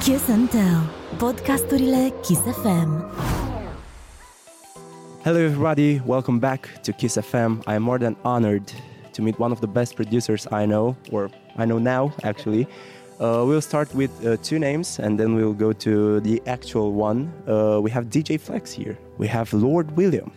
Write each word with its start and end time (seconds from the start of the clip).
Kiss 0.00 0.30
and 0.30 0.50
Tell, 0.50 0.88
podcasturile 1.18 2.10
Kiss 2.26 2.38
FM. 2.38 3.04
Hello, 5.22 5.44
everybody. 5.44 6.00
Welcome 6.06 6.40
back 6.40 6.82
to 6.84 6.94
Kiss 6.94 7.18
FM. 7.18 7.62
I 7.66 7.74
am 7.74 7.82
more 7.82 7.98
than 7.98 8.16
honored 8.24 8.72
to 9.12 9.20
meet 9.20 9.38
one 9.38 9.52
of 9.52 9.60
the 9.60 9.66
best 9.66 9.96
producers 9.96 10.48
I 10.50 10.64
know, 10.64 10.96
or 11.12 11.28
I 11.58 11.66
know 11.66 11.76
now, 11.76 12.14
actually. 12.24 12.66
Uh, 13.20 13.44
we'll 13.46 13.60
start 13.60 13.94
with 13.94 14.10
uh, 14.26 14.38
two 14.38 14.58
names 14.58 14.98
and 14.98 15.20
then 15.20 15.34
we'll 15.34 15.52
go 15.52 15.74
to 15.74 16.20
the 16.20 16.40
actual 16.46 16.92
one. 16.94 17.30
Uh, 17.46 17.78
we 17.78 17.90
have 17.90 18.06
DJ 18.06 18.40
Flex 18.40 18.72
here. 18.72 18.96
We 19.18 19.26
have 19.28 19.52
Lord 19.52 19.94
William. 19.94 20.32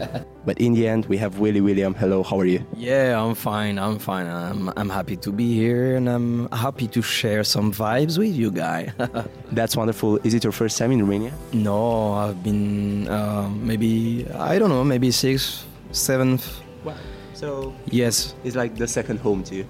but 0.44 0.58
in 0.58 0.74
the 0.74 0.88
end, 0.88 1.06
we 1.06 1.16
have 1.16 1.38
Willy 1.38 1.60
William. 1.60 1.94
Hello, 1.94 2.24
how 2.24 2.40
are 2.40 2.44
you? 2.44 2.66
Yeah, 2.76 3.22
I'm 3.22 3.36
fine. 3.36 3.78
I'm 3.78 4.00
fine. 4.00 4.26
I'm, 4.26 4.72
I'm 4.76 4.88
happy 4.88 5.16
to 5.18 5.30
be 5.30 5.54
here 5.54 5.94
and 5.94 6.08
I'm 6.08 6.48
happy 6.50 6.88
to 6.88 7.00
share 7.02 7.44
some 7.44 7.72
vibes 7.72 8.18
with 8.18 8.34
you 8.34 8.50
guys. 8.50 8.90
That's 9.52 9.76
wonderful. 9.76 10.18
Is 10.24 10.34
it 10.34 10.42
your 10.42 10.52
first 10.52 10.76
time 10.76 10.90
in 10.90 10.98
Romania? 11.00 11.32
no, 11.52 12.14
I've 12.14 12.42
been 12.42 13.06
uh, 13.06 13.48
maybe, 13.48 14.26
I 14.34 14.58
don't 14.58 14.70
know, 14.70 14.82
maybe 14.82 15.12
sixth, 15.12 15.64
seventh. 15.92 16.60
Wow. 16.82 16.96
So 17.34 17.74
Yes, 17.86 18.34
it's 18.42 18.56
like 18.56 18.74
the 18.76 18.88
second 18.88 19.18
home 19.20 19.44
to 19.44 19.54
you. 19.54 19.66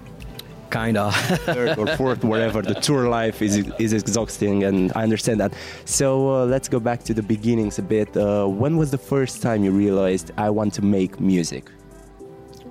Kinda. 0.75 1.11
third 1.57 1.79
or 1.79 1.87
fourth, 1.97 2.23
whatever. 2.33 2.61
The 2.63 2.79
tour 2.87 3.05
life 3.09 3.39
is 3.47 3.55
is 3.79 3.93
exhausting, 3.93 4.65
and 4.69 4.79
I 4.99 5.03
understand 5.09 5.39
that. 5.41 5.53
So 5.85 6.07
uh, 6.35 6.45
let's 6.53 6.69
go 6.69 6.81
back 6.89 7.01
to 7.09 7.13
the 7.15 7.23
beginnings 7.35 7.79
a 7.79 7.87
bit. 7.97 8.11
Uh, 8.17 8.47
when 8.63 8.77
was 8.77 8.89
the 8.91 9.03
first 9.13 9.43
time 9.47 9.59
you 9.67 9.73
realized 9.87 10.27
I 10.37 10.51
want 10.59 10.75
to 10.79 10.83
make 10.83 11.13
music? 11.21 11.65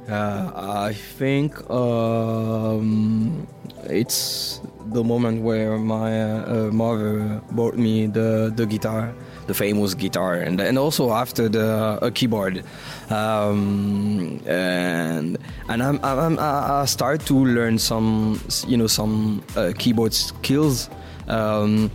Uh, 0.09 0.51
I 0.89 0.93
think 1.19 1.49
um, 1.69 3.47
it's 3.99 4.59
the 4.93 5.03
moment 5.03 5.41
where 5.41 5.77
my 5.77 6.21
uh, 6.21 6.69
mother 6.71 7.41
bought 7.51 7.75
me 7.75 8.07
the, 8.07 8.51
the 8.55 8.65
guitar, 8.65 9.13
the 9.47 9.53
famous 9.53 9.93
guitar, 9.93 10.35
and 10.35 10.61
and 10.61 10.77
also 10.77 11.11
after 11.11 11.49
the 11.49 11.99
a 12.01 12.11
keyboard, 12.11 12.63
um, 13.09 14.39
and 14.45 15.37
and 15.67 15.83
I'm, 15.83 15.99
I'm, 16.03 16.39
I 16.39 16.81
I 16.81 16.85
start 16.85 17.25
to 17.25 17.33
learn 17.33 17.77
some 17.77 18.39
you 18.67 18.77
know 18.77 18.87
some 18.87 19.43
uh, 19.55 19.73
keyboard 19.77 20.13
skills. 20.13 20.89
Um, 21.27 21.91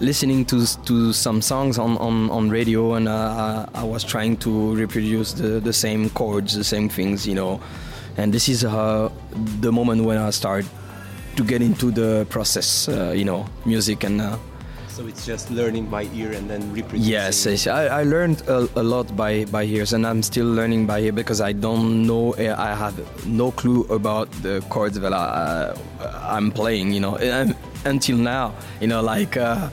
listening 0.00 0.44
to 0.44 0.66
to 0.84 1.12
some 1.12 1.40
songs 1.40 1.78
on 1.78 1.96
on, 1.98 2.28
on 2.30 2.50
radio 2.50 2.94
and 2.94 3.08
uh, 3.08 3.64
I 3.74 3.84
was 3.84 4.02
trying 4.02 4.36
to 4.38 4.74
reproduce 4.74 5.32
the, 5.34 5.60
the 5.60 5.72
same 5.72 6.10
chords 6.10 6.54
the 6.54 6.64
same 6.64 6.88
things 6.88 7.28
you 7.28 7.34
know 7.34 7.60
and 8.16 8.34
this 8.34 8.48
is 8.48 8.64
uh, 8.64 9.08
the 9.60 9.70
moment 9.70 10.02
when 10.04 10.18
I 10.18 10.30
start 10.30 10.64
to 11.36 11.44
get 11.44 11.60
into 11.62 11.90
the 11.90 12.26
process 12.30 12.88
uh, 12.88 13.12
you 13.16 13.24
know 13.24 13.44
music 13.66 14.04
and 14.04 14.20
uh, 14.20 14.36
So 14.94 15.06
it's 15.10 15.26
just 15.26 15.50
learning 15.50 15.90
by 15.90 16.02
ear 16.14 16.30
and 16.38 16.46
then 16.48 16.62
reproducing. 16.72 17.12
yes 17.12 17.46
yes, 17.46 17.66
I, 17.66 18.00
I 18.00 18.02
learned 18.04 18.38
a, 18.46 18.58
a 18.76 18.82
lot 18.82 19.06
by 19.16 19.44
by 19.50 19.64
ears 19.66 19.92
and 19.92 20.06
I'm 20.06 20.22
still 20.22 20.46
learning 20.46 20.86
by 20.86 21.00
ear 21.06 21.12
because 21.12 21.40
I 21.50 21.52
don't 21.52 22.06
know 22.06 22.34
uh, 22.38 22.54
I 22.68 22.70
have 22.78 22.94
no 23.26 23.50
clue 23.50 23.82
about 23.90 24.28
the 24.46 24.62
chords 24.70 24.96
that 25.00 25.12
I, 25.12 25.24
uh, 25.24 25.74
I'm 26.36 26.52
playing 26.52 26.94
you 26.94 27.00
know 27.00 27.16
and 27.18 27.56
until 27.84 28.16
now 28.16 28.52
you 28.80 28.86
know 28.86 29.02
like 29.02 29.36
uh, 29.36 29.68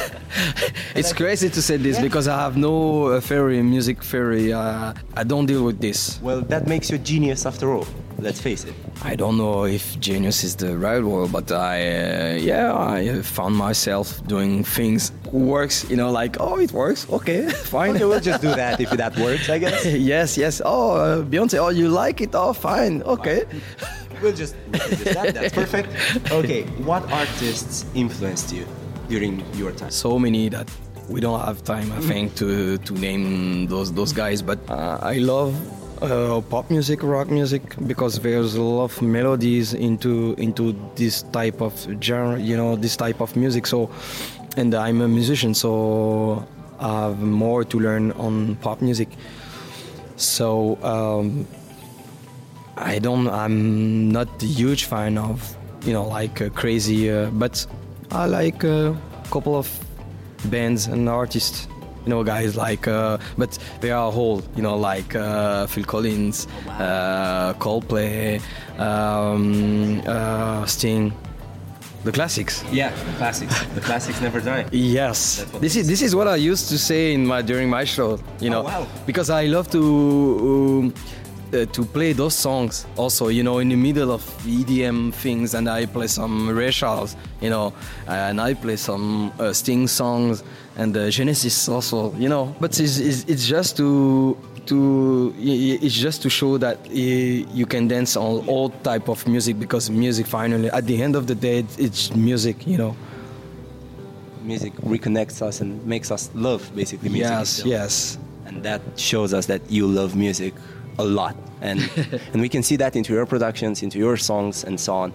it's 0.96 1.12
crazy 1.12 1.48
to 1.50 1.60
say 1.62 1.76
this 1.76 2.00
because 2.00 2.26
I 2.28 2.36
have 2.40 2.56
no 2.56 3.06
uh, 3.06 3.20
theory 3.20 3.62
music 3.62 4.02
theory 4.02 4.52
uh, 4.52 4.94
I 5.20 5.24
don't 5.24 5.46
deal 5.46 5.64
with 5.68 5.78
this 5.80 6.18
Well, 6.22 6.40
that 6.48 6.66
makes 6.66 6.88
you 6.90 6.96
a 6.96 7.04
genius 7.12 7.44
after 7.46 7.66
all. 7.74 7.86
Let's 8.22 8.40
face 8.40 8.64
it. 8.64 8.74
I 9.02 9.16
don't 9.16 9.36
know 9.36 9.64
if 9.64 9.98
genius 9.98 10.44
is 10.44 10.54
the 10.54 10.78
right 10.78 11.02
word, 11.02 11.32
but 11.32 11.50
I, 11.50 11.76
uh, 11.80 12.34
yeah, 12.34 12.72
I 12.72 13.20
found 13.22 13.56
myself 13.56 14.24
doing 14.28 14.62
things 14.62 15.10
works, 15.32 15.84
you 15.90 15.96
know, 15.96 16.10
like 16.12 16.36
oh, 16.38 16.58
it 16.58 16.72
works, 16.72 17.10
okay, 17.10 17.48
fine. 17.74 17.96
Okay, 17.96 18.04
we'll 18.04 18.20
just 18.20 18.40
do 18.40 18.54
that 18.54 18.80
if 18.80 18.90
that 18.90 19.18
works, 19.18 19.50
I 19.50 19.58
guess. 19.58 19.84
yes, 20.12 20.38
yes. 20.38 20.62
Oh, 20.64 20.94
uh, 20.96 21.22
Beyonce, 21.24 21.58
oh, 21.58 21.70
you 21.70 21.88
like 21.88 22.20
it? 22.20 22.30
Oh, 22.34 22.52
fine, 22.52 23.02
okay. 23.02 23.44
We'll 24.22 24.32
just 24.32 24.54
that. 24.70 25.34
That's 25.34 25.52
perfect. 25.62 25.88
Okay, 26.30 26.62
what 26.86 27.02
artists 27.10 27.86
influenced 27.94 28.52
you 28.54 28.66
during 29.08 29.42
your 29.54 29.72
time? 29.72 29.90
So 29.90 30.16
many 30.16 30.48
that 30.50 30.70
we 31.08 31.20
don't 31.20 31.40
have 31.40 31.64
time, 31.64 31.90
I 31.90 32.00
think, 32.00 32.36
to 32.36 32.78
to 32.78 32.92
name 32.94 33.66
those 33.66 33.92
those 33.92 34.12
guys. 34.12 34.42
But 34.42 34.60
uh, 34.70 34.98
I 35.02 35.18
love. 35.18 35.54
Uh, 36.02 36.40
pop 36.50 36.68
music, 36.68 37.00
rock 37.04 37.30
music, 37.30 37.62
because 37.86 38.18
there's 38.18 38.56
a 38.56 38.60
lot 38.60 38.86
of 38.86 39.00
melodies 39.02 39.72
into 39.72 40.34
into 40.36 40.74
this 40.96 41.22
type 41.30 41.60
of 41.60 41.72
genre, 42.02 42.40
you 42.40 42.56
know, 42.56 42.74
this 42.74 42.96
type 42.96 43.20
of 43.20 43.36
music. 43.36 43.68
So, 43.68 43.88
and 44.56 44.74
I'm 44.74 45.00
a 45.00 45.06
musician, 45.06 45.54
so 45.54 46.44
I 46.80 47.02
have 47.02 47.20
more 47.20 47.62
to 47.62 47.78
learn 47.78 48.10
on 48.18 48.56
pop 48.56 48.82
music. 48.82 49.10
So 50.16 50.76
um, 50.82 51.46
I 52.76 52.98
don't. 52.98 53.28
I'm 53.28 54.10
not 54.10 54.42
a 54.42 54.46
huge 54.46 54.86
fan 54.86 55.16
of 55.16 55.56
you 55.86 55.92
know 55.92 56.08
like 56.08 56.42
uh, 56.42 56.48
crazy, 56.48 57.12
uh, 57.12 57.30
but 57.30 57.64
I 58.10 58.26
like 58.26 58.64
a 58.64 58.96
couple 59.30 59.54
of 59.54 59.68
bands 60.46 60.88
and 60.88 61.08
artists. 61.08 61.68
You 62.04 62.10
know, 62.10 62.24
guys 62.24 62.56
like, 62.56 62.88
uh, 62.88 63.18
but 63.38 63.58
they 63.80 63.90
are 63.90 64.10
whole. 64.10 64.42
You 64.56 64.62
know, 64.62 64.76
like 64.76 65.14
uh, 65.14 65.66
Phil 65.66 65.84
Collins, 65.84 66.46
uh, 66.68 67.54
Coldplay, 67.54 68.40
um, 68.78 70.02
uh, 70.06 70.66
Sting, 70.66 71.12
the 72.04 72.10
classics. 72.12 72.64
Yeah, 72.72 72.90
the 72.90 73.16
classics. 73.18 73.64
The 73.74 73.80
classics 73.80 74.20
never 74.20 74.40
die. 74.40 74.66
Yes, 74.72 75.46
this 75.60 75.76
is 75.76 75.86
this 75.86 76.02
is 76.02 76.16
what 76.16 76.26
I 76.26 76.36
used 76.36 76.68
to 76.70 76.78
say 76.78 77.14
in 77.14 77.24
my 77.26 77.42
during 77.42 77.70
my 77.70 77.84
show. 77.84 78.18
You 78.40 78.50
know, 78.50 78.62
wow. 78.62 78.86
because 79.06 79.30
I 79.30 79.46
love 79.46 79.70
to 79.70 79.80
um, 79.80 80.94
uh, 81.54 81.66
to 81.66 81.84
play 81.84 82.12
those 82.12 82.34
songs. 82.34 82.86
Also, 82.96 83.28
you 83.28 83.42
know, 83.42 83.58
in 83.58 83.68
the 83.68 83.76
middle 83.76 84.10
of 84.10 84.22
EDM 84.44 85.12
things, 85.14 85.54
and 85.54 85.68
I 85.68 85.86
play 85.86 86.06
some 86.06 86.48
Ray 86.48 86.70
You 87.40 87.50
know, 87.50 87.72
and 88.06 88.40
I 88.40 88.54
play 88.54 88.76
some 88.76 89.32
uh, 89.38 89.52
Sting 89.52 89.86
songs 89.88 90.42
and 90.76 90.96
uh, 90.96 91.10
Genesis 91.10 91.68
also. 91.68 92.14
You 92.14 92.28
know, 92.28 92.54
but 92.60 92.78
it's, 92.80 92.98
it's, 92.98 93.24
it's 93.24 93.46
just 93.46 93.76
to 93.76 94.36
to 94.66 95.34
it's 95.38 95.94
just 95.94 96.22
to 96.22 96.30
show 96.30 96.56
that 96.58 96.78
uh, 96.86 96.92
you 96.92 97.66
can 97.66 97.88
dance 97.88 98.16
on 98.16 98.46
all 98.48 98.70
type 98.70 99.08
of 99.08 99.26
music 99.26 99.58
because 99.58 99.90
music 99.90 100.24
finally 100.24 100.70
at 100.70 100.86
the 100.86 101.02
end 101.02 101.16
of 101.16 101.26
the 101.26 101.34
day 101.34 101.58
it's- 101.58 101.78
it's 101.78 102.14
music 102.14 102.64
you 102.64 102.78
know 102.78 102.94
Music 104.44 104.72
reconnects 104.82 105.42
us 105.42 105.60
and 105.60 105.84
makes 105.84 106.10
us 106.12 106.30
love 106.34 106.70
basically 106.76 107.08
music. 107.08 107.30
yes 107.30 107.50
itself. 107.58 107.68
yes 107.68 108.18
and 108.46 108.62
that 108.62 108.80
shows 108.96 109.32
us 109.34 109.46
that 109.46 109.60
you 109.68 109.84
love 109.86 110.14
music 110.14 110.54
a 110.98 111.04
lot 111.04 111.36
and 111.60 111.80
and 112.32 112.40
we 112.40 112.48
can 112.48 112.62
see 112.62 112.76
that 112.76 112.96
into 112.96 113.12
your 113.12 113.26
productions 113.26 113.82
into 113.82 113.98
your 113.98 114.16
songs 114.16 114.64
and 114.64 114.78
so 114.78 114.94
on 114.94 115.12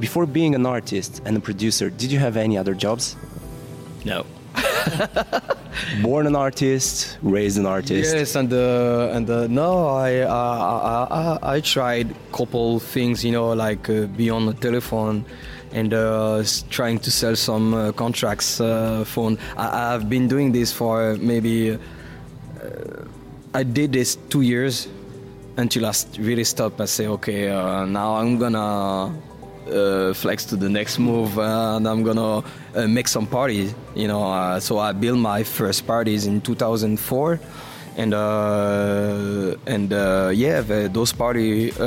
before 0.00 0.26
being 0.26 0.54
an 0.54 0.66
artist 0.66 1.22
and 1.24 1.36
a 1.36 1.40
producer 1.40 1.90
did 1.90 2.10
you 2.10 2.18
have 2.18 2.36
any 2.36 2.56
other 2.58 2.74
jobs 2.74 3.16
no 4.04 4.24
born 6.02 6.26
an 6.26 6.36
artist 6.36 7.18
raised 7.22 7.58
an 7.58 7.66
artist 7.66 8.14
Yes, 8.14 8.34
and 8.34 8.52
uh, 8.52 9.10
and 9.12 9.28
uh, 9.30 9.46
no, 9.46 9.88
I, 9.88 10.18
uh, 10.18 10.28
I 10.28 11.38
I 11.50 11.56
I 11.56 11.60
tried 11.60 12.14
couple 12.32 12.78
things, 12.80 13.24
you 13.24 13.32
know, 13.32 13.52
like 13.52 13.88
uh, 13.88 14.06
be 14.06 14.28
on 14.30 14.46
the 14.46 14.52
telephone 14.54 15.24
and 15.72 15.94
uh, 15.94 16.42
trying 16.70 16.98
to 17.00 17.10
sell 17.10 17.36
some 17.36 17.74
uh, 17.74 17.92
contracts 17.92 18.60
uh, 18.60 19.04
phone. 19.06 19.38
I, 19.56 19.94
I've 19.94 20.08
been 20.08 20.28
doing 20.28 20.52
this 20.52 20.72
for 20.72 21.16
maybe. 21.16 21.72
Uh, 21.72 21.78
I 23.54 23.64
did 23.64 23.92
this 23.92 24.16
two 24.28 24.40
years 24.40 24.88
until 25.56 25.86
I 25.86 25.92
really 26.18 26.44
stop 26.44 26.80
and 26.80 26.88
say, 26.88 27.06
okay, 27.06 27.48
uh, 27.48 27.84
now 27.84 28.14
I'm 28.16 28.38
gonna 28.38 29.14
uh, 29.70 30.12
flex 30.14 30.44
to 30.46 30.56
the 30.56 30.68
next 30.68 30.98
move, 30.98 31.38
and 31.38 31.86
I'm 31.86 32.02
gonna 32.02 32.44
uh, 32.74 32.86
make 32.88 33.08
some 33.08 33.26
parties. 33.26 33.74
You 33.94 34.08
know, 34.08 34.24
uh, 34.24 34.60
so 34.60 34.78
I 34.78 34.92
built 34.92 35.18
my 35.18 35.42
first 35.42 35.86
parties 35.86 36.26
in 36.26 36.40
2004, 36.40 37.40
and 37.96 38.14
uh, 38.14 39.56
and 39.66 39.92
uh, 39.92 40.30
yeah, 40.34 40.60
the, 40.60 40.90
those 40.92 41.12
parties 41.12 41.78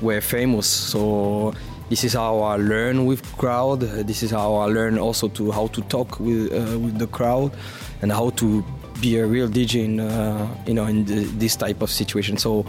were 0.00 0.20
famous. 0.20 0.66
So 0.66 1.54
this 1.90 2.04
is 2.04 2.12
how 2.14 2.40
I 2.40 2.56
learn 2.56 3.06
with 3.06 3.22
crowd. 3.36 3.80
This 3.80 4.22
is 4.22 4.30
how 4.30 4.54
I 4.54 4.66
learn 4.66 4.98
also 4.98 5.28
to 5.28 5.50
how 5.50 5.66
to 5.68 5.80
talk 5.82 6.18
with 6.20 6.50
with 6.52 6.98
the 6.98 7.08
crowd, 7.08 7.52
and 8.02 8.10
how 8.10 8.30
to 8.30 8.64
be 9.00 9.18
a 9.18 9.26
real 9.26 9.48
DJ 9.48 9.84
in 9.84 10.00
uh, 10.00 10.46
you 10.66 10.74
know 10.74 10.86
in 10.86 11.04
the, 11.04 11.24
this 11.38 11.56
type 11.56 11.82
of 11.82 11.90
situation. 11.90 12.36
So 12.36 12.64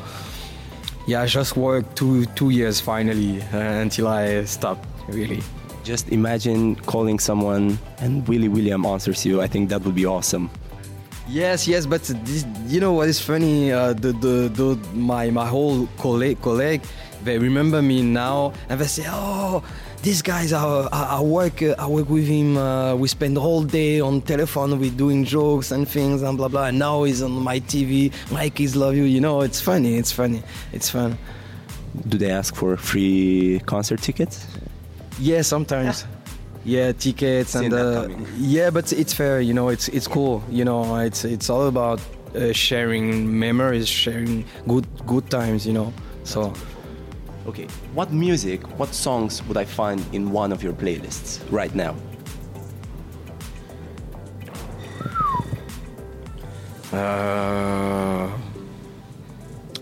yeah, 1.07 1.21
I 1.21 1.25
just 1.25 1.55
worked 1.57 1.95
two 1.95 2.25
two 2.35 2.49
years 2.51 2.79
finally 2.79 3.41
uh, 3.53 3.57
until 3.57 4.07
I 4.07 4.43
stopped 4.45 4.85
really. 5.07 5.41
just 5.83 6.09
imagine 6.11 6.75
calling 6.85 7.17
someone 7.17 7.79
and 8.03 8.27
willy 8.27 8.47
william 8.49 8.85
answers 8.85 9.25
you 9.25 9.41
i 9.41 9.47
think 9.47 9.69
that 9.69 9.81
would 9.81 9.95
be 9.95 10.05
awesome 10.05 10.49
Yes, 11.27 11.67
yes, 11.67 11.85
but 11.85 12.01
this, 12.25 12.43
you 12.65 12.79
know 12.79 12.93
what 12.93 13.07
is 13.07 13.19
funny? 13.21 13.71
Uh, 13.71 13.93
the, 13.93 14.13
the 14.13 14.49
the 14.49 14.67
my 14.95 15.29
my 15.29 15.45
whole 15.45 15.85
colleague 15.99 16.41
colleague 16.41 16.81
they 17.23 17.37
remember 17.37 17.81
me 17.81 18.01
now 18.01 18.51
and 18.67 18.79
they 18.81 18.87
say, 18.87 19.05
oh, 19.07 19.61
these 20.01 20.21
guys 20.21 20.53
are 20.53 20.87
I, 20.91 21.17
I 21.17 21.21
work 21.21 21.61
uh, 21.61 21.75
I 21.77 21.87
work 21.87 22.09
with 22.09 22.27
him. 22.27 22.57
Uh, 22.57 22.95
we 22.95 23.07
spend 23.07 23.35
the 23.35 23.41
whole 23.41 23.63
day 23.63 23.99
on 23.99 24.21
telephone. 24.21 24.79
We 24.79 24.89
doing 24.89 25.25
jokes 25.25 25.71
and 25.71 25.87
things 25.87 26.21
and 26.21 26.37
blah 26.37 26.47
blah. 26.47 26.65
And 26.65 26.79
now 26.79 27.03
he's 27.03 27.21
on 27.21 27.31
my 27.31 27.59
TV. 27.59 28.11
My 28.31 28.49
kids 28.49 28.75
love 28.75 28.95
you. 28.95 29.03
You 29.03 29.21
know, 29.21 29.41
it's 29.41 29.61
funny. 29.61 29.95
It's 29.95 30.11
funny. 30.11 30.41
It's 30.71 30.89
fun. 30.89 31.17
Do 32.07 32.17
they 32.17 32.31
ask 32.31 32.55
for 32.55 32.77
free 32.77 33.61
concert 33.65 34.01
tickets? 34.01 34.45
Yeah, 35.19 35.41
sometimes. 35.41 36.05
Yeah, 36.63 36.91
tickets 36.91 37.51
Seen 37.51 37.73
and 37.73 37.73
uh, 37.73 38.09
yeah, 38.37 38.69
but 38.69 38.91
it's 38.93 39.13
fair. 39.13 39.41
You 39.41 39.53
know, 39.53 39.69
it's 39.69 39.87
it's 39.89 40.07
cool. 40.07 40.43
You 40.49 40.65
know, 40.65 40.95
it's 40.97 41.25
it's 41.25 41.49
all 41.49 41.67
about 41.67 41.99
uh, 42.35 42.53
sharing 42.53 43.39
memories, 43.39 43.87
sharing 43.87 44.45
good 44.67 44.87
good 45.05 45.29
times. 45.29 45.65
You 45.65 45.73
know, 45.73 45.93
so. 46.23 46.53
Okay, 47.49 47.65
what 47.95 48.13
music, 48.13 48.61
what 48.77 48.93
songs 48.93 49.41
would 49.47 49.57
I 49.57 49.65
find 49.65 49.99
in 50.13 50.31
one 50.31 50.51
of 50.51 50.61
your 50.61 50.71
playlists 50.71 51.39
right 51.49 51.73
now? 51.73 51.95
Uh, 56.93 58.29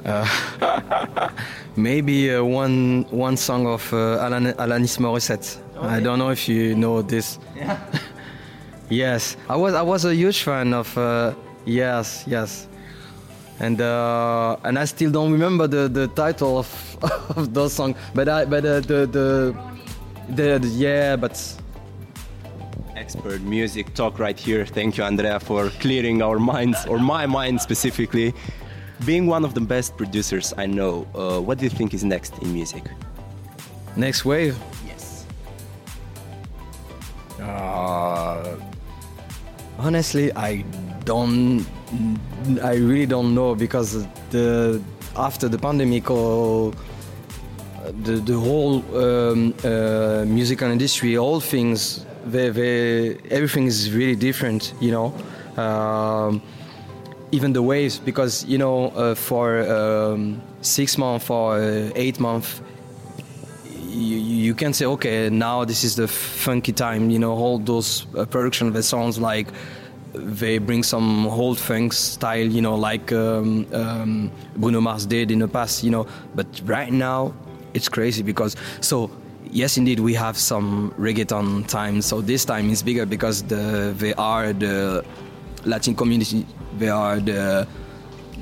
uh, 0.05 1.29
maybe 1.75 2.33
uh, 2.33 2.41
one 2.41 3.05
one 3.11 3.35
song 3.35 3.67
of 3.67 3.91
uh, 3.91 4.23
Alan, 4.23 4.53
Alanis 4.53 4.97
Morissette. 4.97 5.59
I 5.81 5.99
don't 5.99 6.19
know 6.19 6.29
if 6.29 6.47
you 6.47 6.73
know 6.73 7.01
this. 7.01 7.37
Yeah. 7.53 7.77
Yes, 8.89 9.35
I 9.49 9.57
was 9.57 9.73
I 9.73 9.81
was 9.81 10.05
a 10.05 10.15
huge 10.15 10.43
fan 10.43 10.73
of. 10.73 10.97
Uh, 10.97 11.33
yes, 11.65 12.23
yes, 12.27 12.69
and 13.59 13.81
uh, 13.81 14.57
and 14.63 14.77
I 14.77 14.85
still 14.85 15.11
don't 15.11 15.31
remember 15.31 15.67
the, 15.67 15.87
the 15.87 16.07
title 16.09 16.57
of, 16.59 16.97
of 17.37 17.53
those 17.53 17.73
songs, 17.73 17.97
but 18.13 18.29
I 18.29 18.45
but 18.45 18.65
uh, 18.65 18.79
the, 18.81 19.05
the 19.05 19.57
the 20.29 20.59
the 20.59 20.67
yeah, 20.67 21.15
but 21.15 21.35
Expert 22.95 23.41
music 23.41 23.93
talk 23.93 24.19
right 24.19 24.37
here. 24.37 24.65
Thank 24.65 24.97
you, 24.97 25.03
Andrea, 25.03 25.39
for 25.39 25.69
clearing 25.79 26.21
our 26.21 26.39
minds, 26.39 26.85
or 26.87 26.97
my 26.99 27.25
mind 27.25 27.61
specifically. 27.61 28.33
Being 29.05 29.27
one 29.27 29.45
of 29.45 29.53
the 29.53 29.61
best 29.61 29.95
producers 29.95 30.55
I 30.57 30.65
know, 30.65 31.07
uh, 31.13 31.39
what 31.39 31.59
do 31.59 31.65
you 31.65 31.69
think 31.69 31.93
is 31.93 32.03
next 32.03 32.33
in 32.41 32.51
music? 32.51 32.83
next 33.97 34.23
wave. 34.23 34.57
Yes. 34.85 35.25
Uh, 37.41 38.55
honestly, 39.77 40.31
I 40.33 40.61
don't. 41.03 41.65
I 42.63 42.75
really 42.75 43.05
don't 43.05 43.33
know 43.33 43.55
because 43.55 44.05
the 44.29 44.81
after 45.15 45.47
the 45.47 45.57
pandemic 45.57 46.09
or 46.11 46.73
the 48.03 48.13
the 48.13 48.37
whole 48.37 48.83
um, 48.95 49.53
uh, 49.63 50.25
musical 50.25 50.69
industry, 50.69 51.17
all 51.17 51.39
things, 51.39 52.05
they, 52.25 52.49
they, 52.49 53.17
everything 53.29 53.67
is 53.67 53.91
really 53.93 54.15
different. 54.15 54.73
You 54.81 54.91
know. 54.91 55.13
Um, 55.63 56.41
even 57.31 57.51
the 57.51 57.61
waves 57.61 57.99
because 57.99 58.45
you 58.45 58.57
know 58.57 58.87
uh, 58.89 59.13
for 59.13 59.59
um, 59.69 60.41
six 60.61 60.97
months 60.97 61.29
or 61.29 61.57
uh, 61.57 61.91
eight 61.95 62.19
months 62.19 62.61
you, 63.65 64.17
you 64.17 64.53
can 64.55 64.71
say 64.73 64.85
okay 64.85 65.29
now 65.29 65.65
this 65.65 65.83
is 65.83 65.95
the 65.95 66.07
funky 66.07 66.71
time 66.71 67.09
you 67.09 67.19
know 67.19 67.33
all 67.33 67.59
those 67.59 68.05
uh, 68.15 68.25
production 68.25 68.71
that 68.71 68.83
sounds 68.83 69.19
like 69.19 69.47
they 70.17 70.57
bring 70.57 70.83
some 70.83 71.27
old 71.27 71.59
funk 71.59 71.93
style 71.93 72.45
you 72.45 72.61
know 72.61 72.75
like 72.75 73.11
um, 73.11 73.65
um, 73.73 74.31
Bruno 74.55 74.81
Mars 74.81 75.05
did 75.05 75.31
in 75.31 75.39
the 75.39 75.47
past 75.47 75.83
you 75.83 75.91
know. 75.91 76.07
But 76.35 76.47
right 76.65 76.91
now 76.91 77.33
it's 77.73 77.89
crazy 77.89 78.23
because 78.23 78.55
so 78.81 79.09
yes 79.49 79.77
indeed 79.77 79.99
we 79.99 80.13
have 80.13 80.37
some 80.37 80.93
reggaeton 80.97 81.67
time. 81.67 82.01
So 82.01 82.21
this 82.21 82.45
time 82.45 82.69
is 82.69 82.83
bigger 82.83 83.05
because 83.05 83.43
the 83.43 83.93
they 83.97 84.13
are 84.13 84.53
the 84.53 85.05
Latin 85.65 85.95
community 85.95 86.45
they 86.77 86.89
are 86.89 87.19
the 87.19 87.67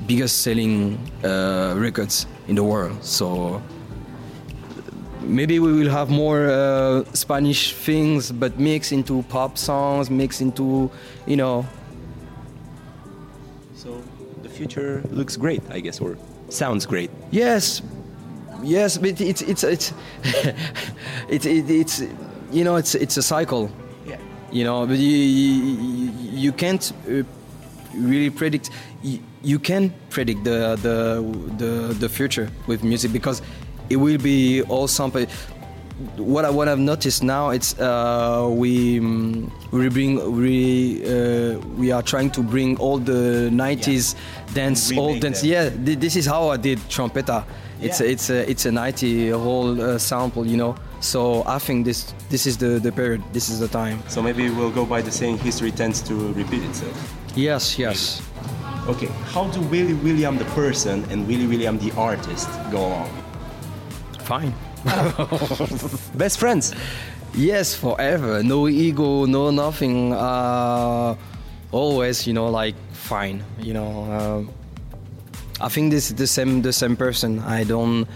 biggest 0.06 0.42
selling 0.42 0.98
uh, 1.24 1.74
records 1.76 2.26
in 2.48 2.54
the 2.54 2.62
world. 2.64 3.02
So 3.02 3.62
maybe 5.26 5.58
we 5.58 5.72
will 5.72 5.90
have 5.90 6.08
more 6.08 6.48
uh, 6.48 7.04
Spanish 7.12 7.74
things, 7.74 8.32
but 8.32 8.58
mix 8.58 8.92
into 8.92 9.22
pop 9.24 9.58
songs, 9.58 10.10
mix 10.10 10.40
into, 10.40 10.90
you 11.26 11.36
know. 11.36 11.66
So 13.74 14.02
the 14.42 14.48
future 14.48 15.02
looks 15.10 15.36
great, 15.36 15.62
I 15.70 15.80
guess, 15.80 16.00
or 16.00 16.16
sounds 16.48 16.86
great. 16.86 17.10
Yes, 17.30 17.82
yes, 18.62 18.98
but 18.98 19.20
it's 19.20 19.42
it's 19.42 19.64
it's 19.64 19.92
it's 21.28 21.46
it, 21.46 21.70
it's 21.70 22.02
you 22.52 22.64
know 22.64 22.76
it's 22.76 22.94
it's 22.94 23.16
a 23.16 23.22
cycle. 23.22 23.70
Yeah. 24.06 24.18
You 24.50 24.64
know, 24.64 24.86
but 24.86 24.98
you 24.98 25.16
you, 25.16 26.12
you 26.32 26.52
can't 26.52 26.92
uh, 27.08 27.22
really 27.94 28.30
predict. 28.30 28.70
You, 29.02 29.20
you 29.42 29.58
can 29.58 29.94
predict 30.10 30.44
the, 30.44 30.76
the 30.82 31.22
the 31.58 31.94
the 31.94 32.08
future 32.08 32.50
with 32.66 32.82
music 32.82 33.12
because 33.12 33.42
it 33.90 33.96
will 33.96 34.18
be 34.18 34.62
all 34.62 34.88
something. 34.88 35.26
What 36.18 36.44
I 36.44 36.50
what 36.50 36.68
I've 36.68 36.78
noticed 36.78 37.22
now 37.22 37.50
it's 37.50 37.72
uh, 37.78 38.46
we 38.50 39.00
mm, 39.00 39.50
we 39.72 39.88
bring 39.88 40.36
we 40.36 41.02
uh, 41.08 41.58
we 41.78 41.90
are 41.90 42.02
trying 42.02 42.30
to 42.32 42.42
bring 42.42 42.76
all 42.78 42.98
the 42.98 43.48
90s 43.50 44.14
dance 44.52 44.90
Remake 44.90 45.02
old 45.02 45.20
dance 45.20 45.40
them. 45.40 45.50
yeah 45.50 45.70
th- 45.70 45.98
this 45.98 46.14
is 46.16 46.26
how 46.26 46.50
I 46.50 46.58
did 46.58 46.78
trompeta 46.90 47.44
it's 47.80 48.00
Yeah. 48.00 48.06
a, 48.08 48.10
it's 48.12 48.28
a 48.30 48.50
it's 48.50 48.66
a 48.66 48.72
90 48.72 49.30
whole 49.30 49.80
uh, 49.80 49.96
sample 49.98 50.46
you 50.46 50.58
know 50.58 50.74
so 51.00 51.42
I 51.46 51.58
think 51.58 51.86
this 51.86 52.12
this 52.28 52.44
is 52.46 52.58
the 52.58 52.78
the 52.78 52.92
period 52.92 53.22
this 53.32 53.48
is 53.48 53.58
the 53.60 53.68
time 53.68 54.02
So 54.08 54.20
maybe 54.20 54.50
we'll 54.50 54.70
go 54.74 54.84
by 54.84 55.00
the 55.00 55.10
saying 55.10 55.38
history 55.38 55.70
tends 55.72 56.02
to 56.02 56.14
repeat 56.34 56.62
itself. 56.62 56.96
yes 57.34 57.78
yes 57.78 58.20
Okay, 58.86 59.08
how 59.32 59.48
do 59.48 59.60
Willy 59.72 59.94
William 59.94 60.36
the 60.38 60.44
person 60.54 61.04
and 61.10 61.26
Willy 61.26 61.46
William 61.46 61.78
the 61.78 61.90
artist 61.96 62.48
go 62.70 62.78
along? 62.86 63.08
Fine 64.26 64.52
Best 66.14 66.38
friends. 66.38 66.74
Yes, 67.34 67.74
forever. 67.74 68.42
No 68.42 68.68
ego, 68.68 69.26
no 69.26 69.50
nothing. 69.50 70.12
Uh, 70.12 71.16
always, 71.72 72.26
you 72.26 72.32
know, 72.32 72.48
like 72.48 72.74
fine. 72.92 73.42
You 73.60 73.74
know, 73.74 73.90
um, 74.12 74.50
I 75.60 75.68
think 75.68 75.90
this 75.90 76.10
is 76.10 76.14
the 76.16 76.26
same 76.26 76.62
the 76.62 76.72
same 76.72 76.96
person. 76.96 77.40
I 77.40 77.64
don't. 77.64 78.06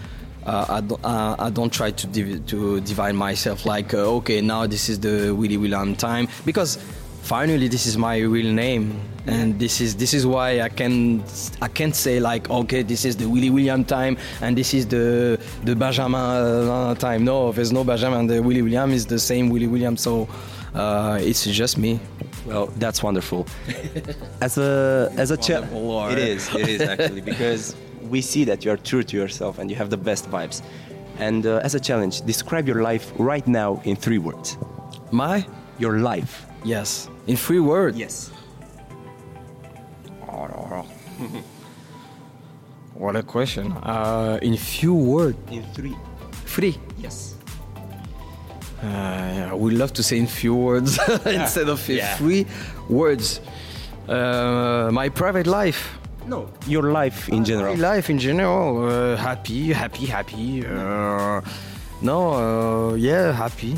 Uh, 0.45 0.65
I 0.69 0.81
don't. 0.81 1.03
Uh, 1.05 1.35
I 1.37 1.49
don't 1.49 1.71
try 1.71 1.91
to 1.91 2.07
div- 2.07 2.45
to 2.47 2.79
divide 2.81 3.15
myself 3.15 3.65
like 3.65 3.93
uh, 3.93 4.17
okay 4.23 4.41
now 4.41 4.65
this 4.65 4.89
is 4.89 4.99
the 4.99 5.31
Willy 5.35 5.57
William 5.57 5.95
time 5.95 6.27
because 6.45 6.79
finally 7.21 7.67
this 7.67 7.85
is 7.85 7.97
my 7.97 8.17
real 8.19 8.51
name 8.51 8.99
and 9.27 9.59
this 9.59 9.79
is 9.81 9.95
this 9.95 10.13
is 10.13 10.25
why 10.25 10.61
I 10.61 10.69
can 10.69 11.23
I 11.61 11.67
can't 11.67 11.95
say 11.95 12.19
like 12.19 12.49
okay 12.49 12.81
this 12.81 13.05
is 13.05 13.15
the 13.15 13.27
Willy 13.29 13.49
William 13.49 13.83
time 13.85 14.17
and 14.41 14.57
this 14.57 14.73
is 14.73 14.87
the 14.87 15.39
the 15.63 15.75
Benjamin 15.75 16.15
uh, 16.19 16.95
time. 16.95 17.23
No, 17.23 17.51
there's 17.51 17.71
no 17.71 17.83
Benjamin. 17.83 18.27
The 18.27 18.39
Willy 18.41 18.61
William 18.61 18.91
is 18.91 19.05
the 19.05 19.19
same 19.19 19.49
Willy 19.49 19.67
William. 19.67 19.95
So 19.97 20.27
uh, 20.73 21.19
it's 21.21 21.45
just 21.45 21.77
me. 21.77 21.99
Well, 22.45 22.67
that's 22.77 23.03
wonderful. 23.03 23.45
As 24.41 24.57
a 24.57 25.11
as 25.17 25.29
a 25.29 25.37
cha- 25.37 25.61
Wonderful, 25.61 25.91
or- 25.91 26.11
it 26.11 26.17
is 26.17 26.49
it 26.55 26.67
is 26.67 26.81
actually 26.81 27.21
because 27.31 27.75
we 28.09 28.21
see 28.21 28.43
that 28.45 28.65
you 28.65 28.71
are 28.71 28.77
true 28.77 29.03
to 29.03 29.15
yourself 29.15 29.59
and 29.59 29.69
you 29.69 29.75
have 29.77 29.89
the 29.91 29.97
best 29.97 30.29
vibes. 30.31 30.63
And 31.19 31.45
uh, 31.45 31.61
as 31.63 31.75
a 31.75 31.79
challenge, 31.79 32.21
describe 32.21 32.67
your 32.67 32.81
life 32.81 33.13
right 33.19 33.47
now 33.47 33.79
in 33.85 33.95
three 33.95 34.17
words. 34.17 34.57
My 35.11 35.45
Your 35.77 35.99
life. 35.99 36.45
Yes, 36.63 37.09
in 37.27 37.35
three 37.37 37.59
words. 37.59 37.97
Yes. 37.97 38.31
What 42.93 43.15
a 43.15 43.23
question. 43.23 43.71
Uh, 43.71 44.37
in 44.41 44.55
few 44.57 44.93
words, 44.93 45.37
In 45.49 45.63
three. 45.73 45.95
three. 46.45 46.77
Yes. 46.97 47.35
Uh, 48.83 49.49
I 49.51 49.53
would 49.53 49.73
love 49.73 49.93
to 49.93 50.03
say 50.03 50.17
in 50.17 50.27
few 50.27 50.55
words 50.55 50.99
instead 51.25 51.69
of 51.69 51.87
in 51.89 51.97
Yeah. 51.97 52.15
three 52.17 52.45
words. 52.89 53.41
Uh, 54.07 54.89
my 54.91 55.09
private 55.09 55.47
life. 55.47 55.97
No. 56.27 56.47
Your 56.67 56.91
life 56.91 57.29
in 57.29 57.43
general. 57.43 57.75
My 57.75 57.93
life 57.95 58.09
in 58.09 58.19
general. 58.19 58.85
Uh, 58.85 59.15
happy, 59.17 59.73
happy, 59.73 60.05
happy. 60.05 60.65
Uh, 60.65 61.41
no, 62.01 62.91
uh, 62.91 62.93
yeah, 62.95 63.31
happy. 63.33 63.77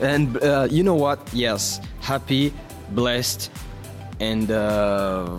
And 0.00 0.42
uh, 0.42 0.68
you 0.70 0.82
know 0.82 0.94
what? 0.94 1.20
Yes, 1.32 1.80
happy, 2.00 2.52
blessed, 2.90 3.50
and 4.20 4.50
uh, 4.50 5.38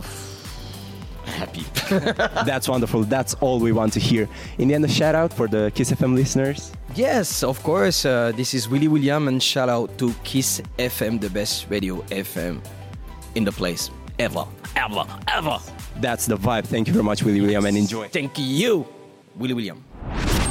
happy. 1.25 1.65
That's 2.45 2.67
wonderful. 2.69 3.03
That's 3.03 3.33
all 3.35 3.59
we 3.59 3.71
want 3.71 3.93
to 3.93 3.99
hear. 3.99 4.27
In 4.57 4.67
the 4.69 4.75
end, 4.75 4.85
a 4.85 4.87
shout 4.87 5.15
out 5.15 5.33
for 5.33 5.47
the 5.47 5.71
Kiss 5.75 5.91
FM 5.91 6.15
listeners. 6.15 6.71
Yes, 6.95 7.43
of 7.43 7.61
course. 7.63 8.05
Uh, 8.05 8.31
this 8.35 8.53
is 8.53 8.69
Willy 8.69 8.87
William, 8.87 9.27
and 9.27 9.41
shout 9.41 9.69
out 9.69 9.97
to 9.97 10.13
Kiss 10.23 10.61
FM, 10.77 11.19
the 11.19 11.29
best 11.29 11.69
radio 11.69 12.01
FM 12.03 12.61
in 13.35 13.43
the 13.43 13.51
place 13.51 13.89
ever, 14.19 14.45
ever, 14.75 15.05
ever. 15.27 15.59
That's 15.97 16.25
the 16.25 16.37
vibe. 16.37 16.65
Thank 16.65 16.87
you 16.87 16.93
very 16.93 17.03
much, 17.03 17.23
Willy 17.23 17.41
William, 17.41 17.65
and 17.65 17.77
enjoy. 17.77 18.07
Thank 18.09 18.37
you, 18.37 18.85
Willy 19.35 19.53
William. 19.53 19.83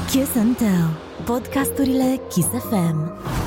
Kiss 0.09 0.37
and 0.37 0.59
Tell, 0.59 0.91
podcasturile 1.25 2.19
Kiss 2.31 2.47
FM. 2.47 3.42